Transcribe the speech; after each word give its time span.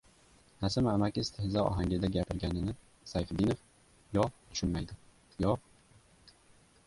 Nasim 0.59 0.85
amaki 0.87 1.19
istehzo 1.21 1.59
ohangida 1.69 2.13
gapirganini 2.13 2.71
Sayfiddinov 3.09 3.59
yo 4.15 4.23
tushunmadi, 4.49 4.93
yo… 5.41 5.51